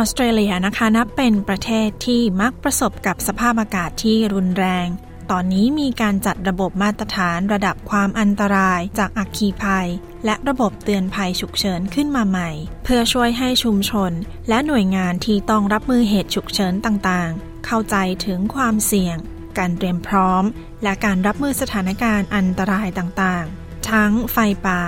[0.00, 4.88] ออสเตรเลียนะคะนับเป็นประเทศที่มักประสบกับสภาพอากาศที่รุนแรง
[5.30, 9.88] ตอนนี้มีการจัดระบบมาตรฐานระดับความอันตรายจากอัคคีภัย
[10.24, 12.50] และระบบเตือนภัยฉุกเฉินขึ้นมาใหม่
[12.84, 14.12] เพื่อช่วยให้ชุมชน
[14.48, 17.96] และหน่วยงานที่ต้องรับมือเหตุฉุกเฉินต่างๆ เข้าใจ
[18.26, 19.16] ถึงความเสี่ยง
[19.58, 20.44] การเตรียมพร้อม
[20.82, 24.36] และการรับมือสถานการณ์อันตรายต่างๆ ทั้งไฟ
[24.66, 24.82] ป่า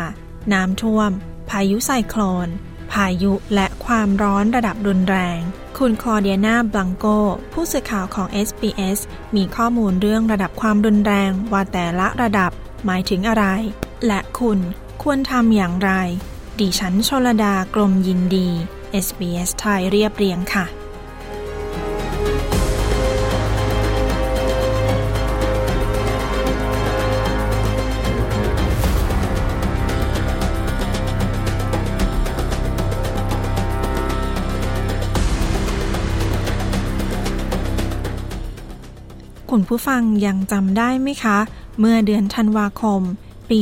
[0.53, 1.11] น้ำท่วม
[1.51, 2.48] พายุไซโคลน
[2.93, 5.39] พายุและความร้อนระดับรุนแรง
[5.79, 7.07] คุณคลอเดียนาบลังโก
[7.53, 8.98] ผู้สื่อข่าวของ SBS
[9.37, 12.51] มีข้อมูลเรื่องระดับความรุนแรงว่าแต่ละระดับ
[12.85, 13.45] หมายถึงอะไร
[14.07, 14.59] และคุณ
[15.03, 15.91] ควรทำอย่างไร
[16.61, 18.48] ดิฉันชลดากรมยินดี
[19.07, 20.67] SBS ไทยเรียบเรียงค่ะ
[39.56, 41.39] คุณผู้ฟังยังจำได้ไหมคะ
[41.78, 43.00] เมื่อเดือนธันวาคม
[43.50, 43.58] ปี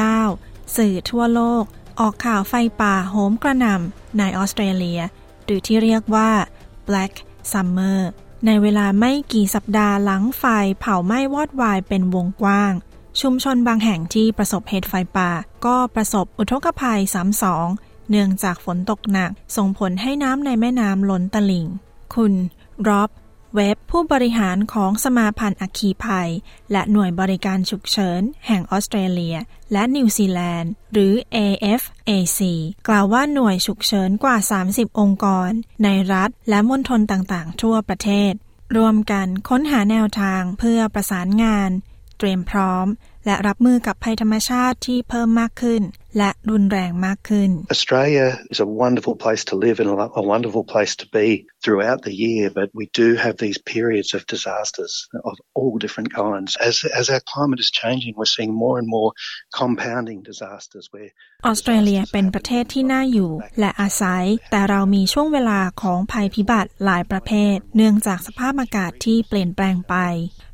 [0.00, 1.64] 2019 สื่อทั่วโลก
[2.00, 5.00] ออกข่าวไฟป่าโหมกระหน่ำในออสเตรเลีย
[5.44, 6.30] หรือที่เรียกว่า
[6.88, 7.12] Black
[7.52, 7.98] Summer
[8.46, 10.44] ในเวลาไม่กี่สัปดาห์หลังไฟ
[10.80, 12.72] เผาไหม้วอดวายเป็นวงกว้าง
[13.20, 15.30] ชุมชนบางแห่งที่ประสบเหตุไฟป่า
[15.66, 17.66] ก็ประสบอุทกภัยซ้ำสอง
[18.10, 21.66] เนื่องจากฝนตกหนัก ส่งผลให้น้ำในแม่น้ำล้นตลิ่ง
[22.14, 22.32] คุณ
[22.88, 23.10] ร็อบ
[23.56, 26.30] เว็บผู้บริหารของสมาพันธ์อัคคีภัย
[26.72, 29.36] และหน่วยบริการฉุกเฉิน แห่งออสเตรเลีย
[29.72, 32.40] และนิวซีแลนด์ หรือ AFAC
[32.88, 34.36] กล่าวว่าหน่วยฉุกเฉินกว่า
[34.68, 35.50] 30 องค์กร
[35.84, 38.32] ในรัฐและมณฑลต่างๆ ทั่วประเทศ
[38.76, 41.70] รวมกันค้นหาแนวทางเพื่อประสานงาน
[42.18, 42.86] เตรียมพร้อม
[43.26, 45.82] และรับมือกับภัยธรรมชาติที่เพิ่มมากขึ้น
[46.18, 49.88] และรุนแรงมากขึ้น Australia is a wonderful place to live and
[50.22, 51.28] a wonderful place to be
[51.64, 54.92] throughout the year, but we do have these periods of disasters
[55.30, 56.50] of all different kinds.
[56.68, 59.10] As, as our climate is changing, we're seeing more and more
[59.60, 61.10] compounding disasters where
[61.46, 69.94] ออสเตรเลียเป็นประเทศที่น่าอยู่ และอาศัย แต่เรามีช่วงเวลาของภัยพิบัติหลายประเภท เนื่องจากสภาพอากาศที่เปลี่ยนแปลงไป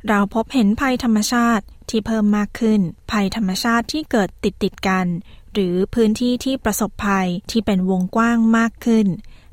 [0.08, 2.80] เราพบเห็นภัยธรรมชาติที่เพิ่มมากขึ้น
[3.10, 5.06] ภัยธรรมชาติที่เกิดติดติดกัน
[5.52, 9.06] หรือพื้นที่ที่ประสบภัยที่เป็นวงกว้างมากขึ้น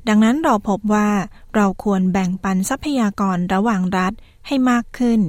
[0.08, 1.10] ดังนั้นเราพบว่า
[1.56, 4.14] เราควรแบ่งปันทรัพยากรระหว่างรัฐ
[4.48, 5.20] ให้มากขึ้น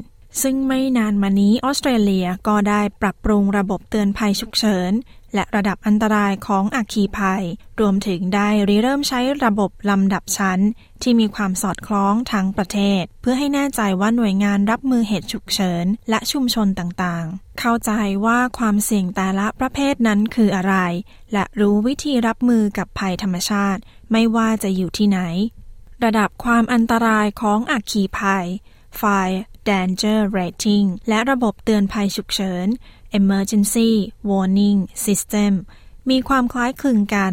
[0.42, 4.92] ซึ่งไม่นานมานี้ออสเตรเลียก็ได้ปรับปรุงระบบเตือนภัยฉุกเฉิน
[5.34, 7.44] และระดับอันตรายของอัคคีภัย
[7.81, 10.60] รวมถึงได้ริเริ่มใช้ระบบลำดับชั้น
[11.03, 17.93] ที่มีความสอดคล้องทั้งประเทศ เพื่อให้แน่ใจว่าหน่วยงานรับมือเหตุฉุกเฉิน และชุมชนต่างๆ เข้าใจ
[18.26, 20.76] ว่าความเสี่ยงแต่ละประเภทนั้นคืออะไร
[21.32, 23.81] และรู้วิธีรับมือกับภัยธรรมชาติ
[24.12, 25.20] ไม่ว่าจะอยู่ที่ไหน
[26.04, 28.47] ระดับความอันตรายของอัคคีภัย
[29.00, 32.66] Fire Danger Rating และระบบเตือนภัยฉุกเฉิน
[33.21, 33.91] Emergency
[34.28, 35.53] Warning System
[36.11, 37.33] มีความคล้ายคลึงกัน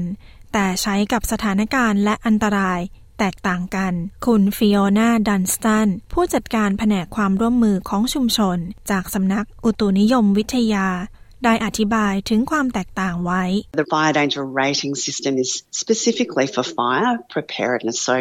[0.54, 2.80] แต่ใช้กับสถานการณ์และอันตราย
[3.20, 3.94] แตกต่างกัน
[4.26, 8.58] คุณฟิโอนาดันสตัน ผู้จัดการแผนกความร่วมมือของชุมชน
[8.92, 10.88] จากสำนักอุตุนิยมวิทยา
[11.46, 13.44] ได้อธิบายถึงความแตกต่างไว้
[13.82, 15.52] The fire danger rating system is
[15.84, 17.98] specifically for fire preparedness.
[18.08, 18.16] So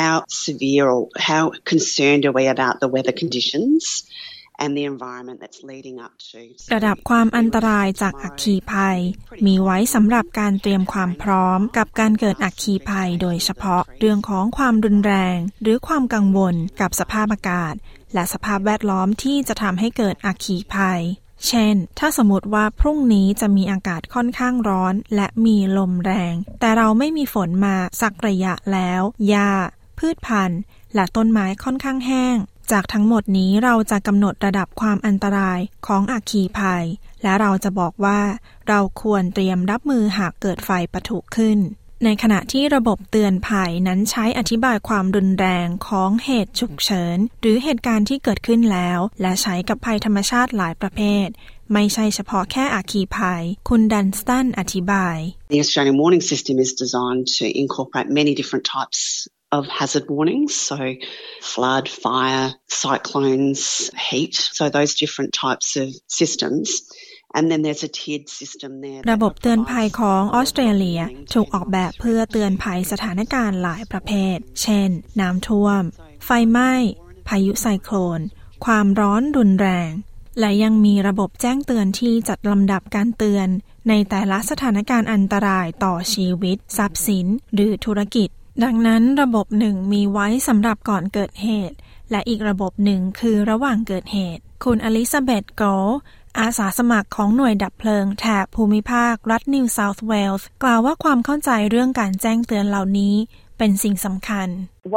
[0.00, 0.14] how
[0.46, 1.42] severe or how
[1.72, 3.80] concerned are we about the weather conditions?
[4.62, 6.38] And the environment that's leading up to
[6.74, 8.98] ระดับความอันตรายจากอัคคีภัย
[9.46, 17.74] มีไว้สำหรับการเตรียมความพร้อมกับการเกิดอัคคีภัย โดยเฉพาะเรื่องของความรุนแรง หรือความกังวลกับสภาพอากาศ
[18.14, 21.00] และสภาพแวดล้อมที่จะทำให้เกิดอัคคีภัย
[21.48, 29.50] เช่น ถ้าสมมติว่าพรุ่งนี้จะมีอากาศค่อนข้างร้อน และมีลมแรง แต่เราไม่มีฝนมาสักระยะแล้วหญ้า
[29.98, 30.60] พืชพันธุ์
[30.94, 32.36] และต้นไม้ค่อนข้างแห้ง
[32.72, 36.84] จากทั้งหมดนี้เราจะกำหนดระดับความอันตรายของอัคคีภัย
[37.22, 38.20] และเราจะบอกว่า
[38.68, 41.58] เราควรเตรียมรับมือหากเกิดไฟปะทุขึ้น
[42.04, 51.26] ในขณะที่ระบบเตือนภัยนั้นใช้อธิบายความรุนแรงของเหตุฉุกเฉิน หรือเหตุการณ์ที่เกิดขึ้นแล้ว และใช้กับภัยธรรมชาติหลายประเภท
[51.72, 55.16] ไม่ใช่เฉพาะแค่อาคีภัย คุณดันสตันอธิบาย
[55.54, 59.00] The Australian warning system is designed to incorporate many different types
[59.56, 60.78] of hazard warnings, so
[61.40, 66.68] flood, fire, cyclones, heat, so those different types of systems.
[67.34, 69.00] And then there's a tiered system there.
[69.12, 71.00] ระบบเตือนภัยของออสเตรเลีย
[71.34, 74.90] ถูกออกแบบเพื่อเตือนภัยสถานการณ์หลายประเภท เช่น
[75.20, 75.82] น้ำท่วม
[76.24, 76.72] ไฟไหม้
[77.28, 78.20] พายุไซโคลน
[78.64, 79.90] ความร้อนรุนแรง
[80.40, 83.48] และยังมีระบบแจ้งเตือนที่จัดลำดับการเตือน
[83.88, 88.28] ในแต่ละสถานการณ์อันตรายต่อชีวิต ทรัพย์สิน หรือธุรกิจ
[88.64, 91.76] ดังนั้นระบบหนึ่งมีไว้สำหรับก่อนเกิดเหตุ
[92.10, 95.62] และอีกระบบหนึ่งคือระหว่างเกิดเหตุ คุณอลิซาเบธโก
[96.38, 103.14] อาสาสมัครของหน่วยดับเพลิงแถบภูมิภาค รัฐนิวเซาท์เวลส์กล่าวว่าความเข้าใจเรื่องการแจ้งเตือนเหล่านี้
[103.58, 104.48] เป็นสิ่งสำคัญ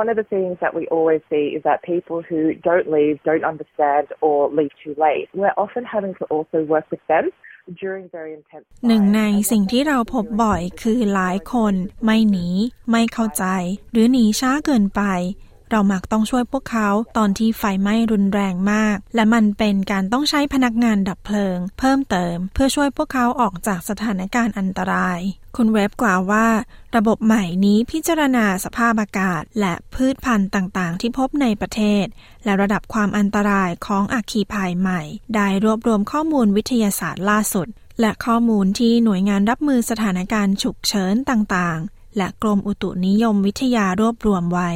[0.02, 3.46] One of the things that we always see is that people who don't leave, don't
[3.54, 7.26] understand, or leave too late, we're often having to also work with them
[8.88, 9.22] หนึ่งใน
[9.52, 11.74] สิ่งที่เราพบบ่อยคือหลายคน
[12.04, 12.48] ไม่หนี
[12.92, 13.46] ไม่เข้าใจ
[13.92, 15.02] หรือหนีช้าเกินไป
[15.78, 25.20] เรามักต้องช่วยพวกเขาตอนที่ไฟไหม้รุนแรงมาก และมันเป็นการต้องใช้พนักงานดับเพลิง เพิ่มเติม เพื่อช่วยพวกเขาออกจากสถานการณ์อันตราย
[25.58, 26.48] คุณเว็บกล่าวว่า
[26.96, 32.06] ระบบใหม่นี้พิจารณาสภาพอากาศ และพืชพันธุ์ต่างๆ ที่พบในประเทศ
[32.44, 35.02] และระดับความอันตรายของอัคคีภัยใหม่
[35.36, 37.68] ได้รวบรวมข้อมูลวิทยาศาสตร์ล่าสุด
[38.00, 44.72] และข้อมูลที่หน่วยงานรับมือสถานการณ์ฉุกเฉินต่างๆ และกรมอุตุนิยมวิทยารวบรวมไว้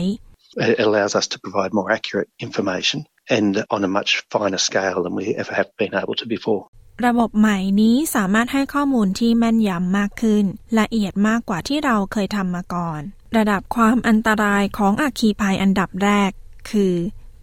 [0.60, 5.16] It allows us to provide more accurate information and on a much finer scale than
[5.16, 6.64] we ever have been able to before.
[7.08, 10.46] ระบบใหม่นี้สามารถให้ข้อมูลที่แม่นยำมากขึ้น
[10.80, 13.02] ละเอียดมากกว่าที่เราเคยทำมาก่อน
[13.38, 16.32] ระดับความอันตรายของอัคคีภัยอันดับแรก
[16.70, 16.94] คือ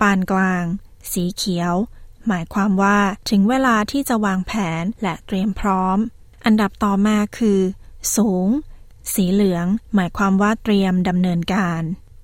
[0.00, 0.64] ปานกลาง
[1.12, 1.74] สีเขียว
[2.26, 2.98] หมายความว่า
[3.30, 4.52] ถึงเวลาที่จะวางแผ
[4.82, 5.98] นและเตรียมพร้อม
[6.44, 7.60] อันดับต่อมาคือ
[8.16, 8.48] สูง
[9.14, 11.82] สีเหลือง หมายความว่าเตรียมดำเนินการ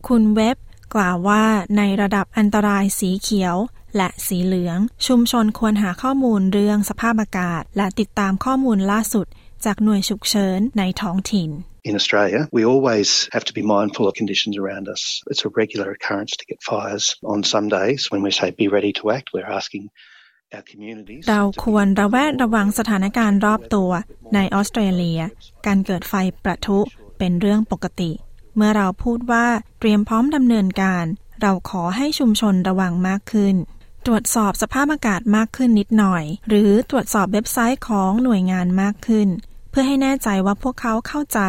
[0.08, 0.56] คุณเว็บ
[0.94, 1.44] กล่าวว่า
[1.76, 3.56] ในระดับอันตรายสีเขียว
[3.96, 9.26] และสีเหลือง ชุมชนควรหาข้อมูลเรื่องสภาพอากาศ และติดตามข้อมูลล่าสุด
[9.64, 11.50] จากหน่วยฉุกเฉินในท้องถิ่น
[11.90, 15.02] In Australia, we always have to be mindful of conditions around us.
[15.30, 17.04] It's a regular occurrence to get fires.
[17.34, 19.84] On some days, when we say be ready to act, we're asking
[20.54, 21.22] our communities.
[21.30, 23.90] เราควรระแวดระวังสถานการณ์รอบตัว
[24.34, 25.20] ในออสเตรเลีย
[25.66, 26.14] การเกิดไฟ
[26.44, 26.78] ประทุ
[27.18, 28.10] เป็นเรื่องปกติ
[28.56, 29.46] เมื่อเราพูดว่า
[29.78, 31.04] เตรียมพร้อมดำเนินการ
[31.40, 33.56] เราขอให้ชุมชนระวังมากขึ้น
[34.06, 39.28] ตรวจสอบสภาพอากาศมากขึ้นนิดหน่อย หรือตรวจสอบเว็บไซต์ของหน่วยงานมากขึ้น
[39.70, 41.40] เพื่อให้แน่ใจว่าพวกเขาเข้าใจ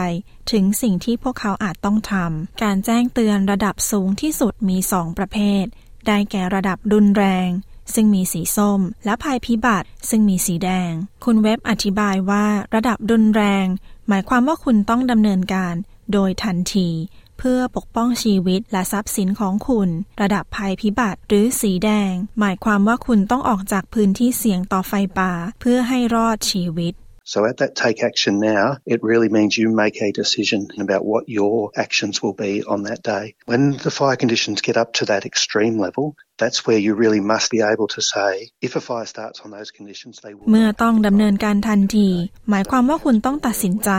[0.52, 5.66] ถึงสิ่งที่พวกเขาอาจต้องทำการแจ้งเตือนระดับสูงที่สุดมีสองประเภท
[6.08, 7.50] ได้แก่ระดับรุนแรง
[7.94, 10.92] ซึ่งมีสีส้ม และภัยพิบัติ ซึ่งมีสีแดง
[11.26, 12.46] คุณเว็บอธิบายว่า
[12.76, 13.66] ระดับรุนแรง
[14.08, 15.76] หมายความว่าคุณต้องดำเนินการ
[16.12, 16.90] โดยทันที
[17.38, 19.90] เพื่อปกป้องชีวิตและทรัพย์สินของคุณ
[20.22, 26.94] ระดับภัยพิบัติหรือสีแดง หมายความว่าคุณต้องออกจากพื้นที่เสี่ยงต่อไฟป่า เพื่อให้รอดชีวิต
[27.26, 31.30] So at that take action now, it really means you make a decision about what
[31.30, 33.36] your actions will be on that day.
[33.46, 37.50] When the fire conditions get up to that extreme level, that's where you really must
[37.50, 40.48] be able to say, if a fire starts on those conditions, they will.
[40.52, 42.10] เมื่อต้องดำเนินการทันที
[42.50, 43.92] หมายความว่าคุณต้องตัดสินใจ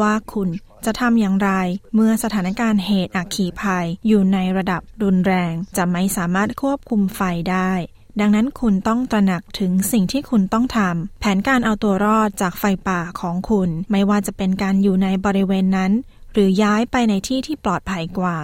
[0.00, 0.48] ว่าคุณ
[0.86, 1.50] จะทำอย่างไร
[1.94, 7.20] เมื่อสถานการณ์เหตุอัคคีภัย อยู่ในระดับรุนแรง จะไม่สามารถควบคุมไฟ
[7.50, 7.72] ได้
[8.20, 15.92] ดังนั้นคุณต้องตระหนักถึงสิ่งที่คุณต้องทำแผนการเอาตัวรอดจากไฟป่าของคุณ ไม่ว่าจะเป็นการอยู่ในบริเวณนั้น
[16.32, 18.38] หรือย้ายไปในที่ที่ปลอดภัยกว่า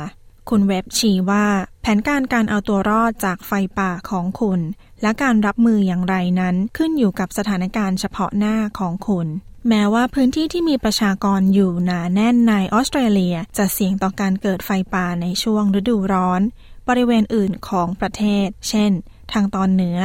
[0.48, 1.46] คุณเว็บชี้ว่า
[1.82, 4.60] แผนการการเอาตัวรอดจากไฟป่าของคุณ
[5.02, 9.26] และการรับมืออย่างไรนั้นขึ้นอยู่กับสถานการณ์เฉพาะหน้าของคุณ
[9.68, 16.40] แม้ว่าพื้นที่ที่มีประชากรอยู่หนาแน่นในออสเตรเลีย จะเสี่ยงต่อการเกิดไฟป่าในช่วงฤดูร้อน
[16.88, 18.92] บริเวณอื่นของประเทศ เช่น
[19.32, 19.98] ทางตอนเหนือ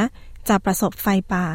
[0.48, 1.46] จะประสบไฟป่า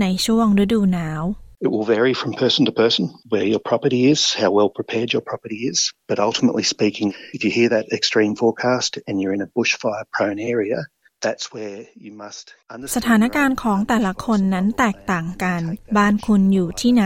[0.00, 1.22] ในช่วงฤดูหนาว
[1.64, 5.24] It will vary from person to person where your property is, how well prepared your
[5.30, 5.78] property is.
[6.10, 10.40] But ultimately speaking, if you hear that extreme forecast and you're in a bushfire prone
[10.54, 10.78] area,
[11.24, 13.04] that's where you must ส understand.
[13.08, 15.60] ถานการณ์ของแต่ละคนนั้นแตกต่างกัน
[15.96, 17.04] บ้านคุณอยู่ที่ไหน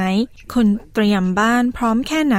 [0.55, 2.39] คุณเตรียมบ้านพร้อมแค่ไหน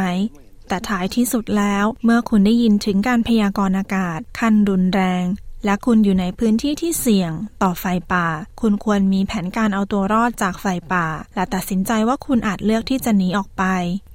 [0.68, 5.26] แต่ท้ายที่สุดแล้ว เมื่อคุณได้ยินถึงการพยากรณ์อากาศขั้นรุนแรง
[5.66, 8.28] และคุณอยู่ในพื้นที่ที่เสี่ยง ต่อไฟป่า
[8.62, 13.64] คุณควรมีแผนการเอาตัวรอดจากไฟป่า และตัดสินใจว่าคุณอาจเลือกที่จะหนีออกไป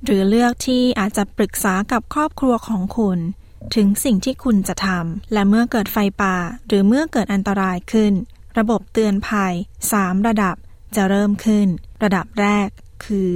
[0.04, 3.18] หรือเลือกที่อาจจะปรึกษากับครอบครัวของคุณ
[3.74, 6.36] ถึงสิ่งที่คุณจะทำและเมื่อเกิดไฟป่า
[6.66, 8.12] หรือเมื่อเกิดอันตรายขึ้น
[8.58, 9.54] ระบบเตือนภัย
[9.90, 10.56] 3 ระดับ
[10.96, 11.66] จะเริ่มขึ้น
[12.02, 12.68] ระดับแรก
[13.04, 13.30] คือ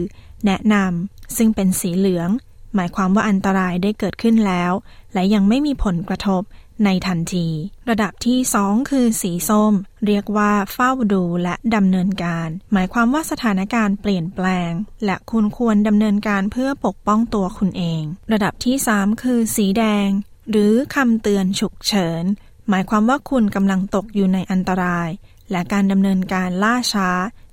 [0.46, 2.28] แนะนำซึ่งเป็นสีเหลือง
[2.74, 4.72] หมายความว่าอันตรายได้เกิดขึ้นแล้ว
[5.14, 6.42] และยังไม่มีผลกระทบ
[6.84, 7.48] ในทันที
[7.90, 9.72] ระดับที่ 2 คือสีส้ม
[10.06, 14.72] เรียกว่าเฝ้าดูและดำเนินการ หมายความว่าสถานการณ์เปลี่ยนแปลง
[15.04, 20.08] และคุณควรดำเนินการเพื่อปกป้องตัวคุณเอง ระดับที่ 3 คือสีแดง
[20.50, 22.24] หรือคำเตือนฉุกเฉิน
[22.68, 25.08] หมายความว่าคุณกำลังตกอยู่ในอันตราย
[25.50, 27.10] และการดำเนินการล่าช้า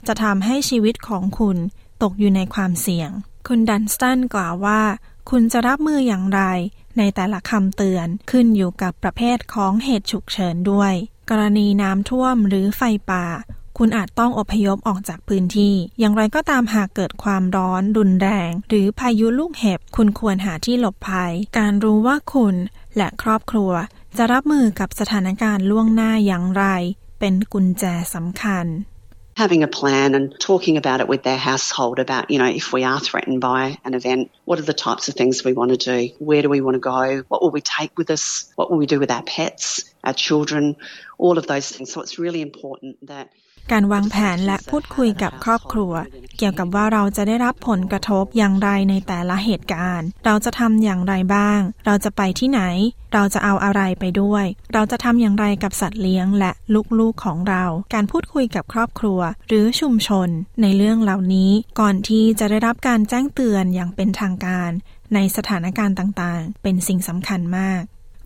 [0.08, 1.58] จะทำให้ชีวิตของคุณ
[2.04, 3.10] ตกอยู่ในความเสี่ยง
[3.48, 4.82] คุณดันสตันกล่าวว่า
[5.30, 6.42] คุณจะรับมืออย่างไร
[6.98, 10.94] ในแต่ละคำเตือนขึ้นอยู่กับประเภทของเหตุฉุกเฉินด้วย
[11.30, 13.26] กรณีน้ำท่วมหรือไฟป่า
[13.78, 22.56] คุณอาจต้องอพยพออกจากพื้นที่ อย่างไรก็ตามหากเกิดความร้อนรุนแรง หรือพายุลูกเห็บ คุณควรหาที่หลบภัย การรู้ว่าคุณ
[22.98, 23.72] และครอบครัว
[24.18, 26.66] จะรับมือกับสถานการณ์ล่วงหน้าอย่างไร
[27.20, 27.84] เป็นกุญแจ
[28.14, 28.66] สำคัญ
[29.36, 32.86] having a plan and talking about it with their household about, you know, if we
[32.86, 36.14] are threatened by an event, what are the types of things we want to do?
[36.20, 37.24] Where do we want to go?
[37.28, 38.52] What will we take with us?
[38.56, 40.78] What will we do with our pets, our children?
[41.18, 41.92] All of those things.
[41.92, 43.30] So it's really important that
[43.72, 45.94] การวางแผนและพูดคุยกับครอบครัว
[46.38, 52.62] เกี่ยวกับว่าเราจะได้รับผลกระทบอย่างไรในแต่ละเหตุการณ์ เราจะทำอย่างไรบ้าง เราจะไปที่ไหน
[53.14, 56.52] เราจะเอาอะไรไปด้วย เราจะทำอย่างไรกับสัตว์เลี้ยงและ
[57.00, 60.30] ลูกๆของเรา การพูดคุยกับครอบครัว หรือชุมชน
[60.62, 64.72] ในเรื่องเหล่านี้ก่อนที่จะได้รับการแจ้งเตือนอย่างเป็นทางการ
[65.14, 67.82] ในสถานการณ์ต่างๆ เป็นสิ่งสำคัญมาก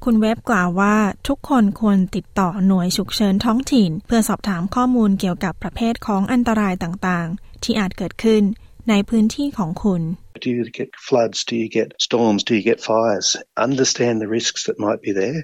[0.05, 0.95] คุณเว็บกล่าวว่า
[1.27, 8.43] ทุกคนควรติดต่อหน่วยฉุกเฉินท้องถิ่น เพื่อสอบถามข้อมูลเกี่ยวกับประเภทของอันตรายต่างๆ ที่อาจเกิดขึ้น
[8.89, 10.01] ในพื้นที่ของคุณ
[10.43, 11.39] Do you get floods?
[11.49, 12.41] Do you get storms?
[12.49, 13.27] Do you get fires?
[13.67, 15.39] Understand the risks that might be there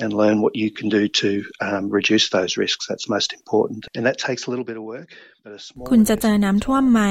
[0.00, 2.86] and learn what you can do to um, reduce those risks.
[2.88, 3.86] That's most important.
[3.94, 5.10] And that takes a little bit of work.
[5.90, 7.02] คุณจะเจอน้ำท่วมไหม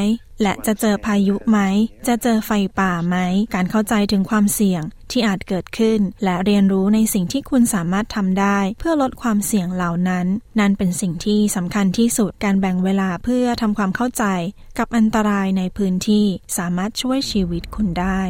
[0.42, 1.60] และจะเจอพายุไหม
[2.08, 3.18] จะเจอไฟป่าไหม
[3.54, 10.28] การเข้าใจถึงความเสี่ยงที่อาจเกิดขึ้น และเรียนรู้ในสิ่งที่คุณสามารถทำได้ เพื่อลดความเสี่ยงเหล่านั้น
[10.60, 14.26] นั่นเป็นสิ่งที่สำคัญที่สุด การแบ่งเวลาเพื่อทำความเข้าใจ
[14.78, 16.26] กับอันตรายในพื้นที่
[16.58, 18.22] สามารถช่วยชีวิตคุณได้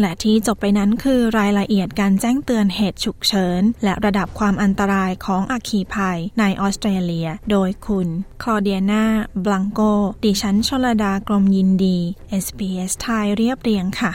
[0.00, 8.08] และที่จบไปนั้นคือรายละเอียดการแจ้งเตือนเหตุฉุกเฉิน และระดับความอันตรายของอัคคีภัยในออสเตรเลีย โดยคุณ
[8.42, 9.04] คลอเดียนา
[9.44, 9.80] บลังโก
[10.24, 11.98] ดิฉันชลดากรมยินดี
[12.44, 14.14] SBS ไทยเรียบเรียงค่ะ